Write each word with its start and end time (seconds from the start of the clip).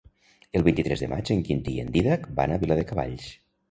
El 0.59 0.63
vint-i-tres 0.67 1.03
de 1.05 1.11
maig 1.13 1.33
en 1.37 1.45
Quintí 1.51 1.77
i 1.77 1.87
en 1.87 1.95
Dídac 2.01 2.29
van 2.43 2.59
a 2.59 2.63
Viladecavalls. 2.67 3.35